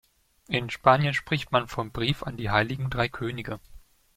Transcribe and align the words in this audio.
In 0.47 0.71
Spanien 0.71 1.13
spricht 1.13 1.51
man 1.51 1.67
vom 1.67 1.91
Brief 1.91 2.23
an 2.23 2.35
die 2.35 2.49
Heiligen 2.49 2.89
Drei 2.89 3.07
Könige. 3.07 3.59